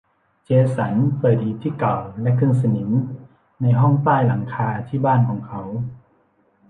[0.45, 2.89] เจสันเปิดหีบที่เก่าและขึ้นสนิม
[3.61, 5.61] ในห้องใต้หลังคาที่บ้านของเขา